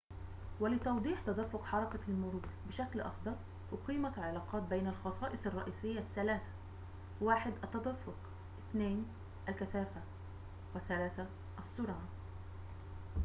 ولتوضيح 0.59 1.21
تدفق 1.21 1.63
حركة 1.65 1.99
المرور 2.07 2.41
بشكل 2.69 3.01
أفضل، 3.01 3.35
أقيمت 3.73 4.19
علاقات 4.19 4.63
بين 4.63 4.87
الخصائص 4.87 5.45
الرئيسية 5.47 5.99
الثلاثة: 5.99 6.45
1 7.21 7.53
التدفق 7.63 8.15
2 8.71 9.05
الكثافة، 9.49 10.01
و 10.75 10.79
3 10.87 11.27
السرعة 11.59 12.01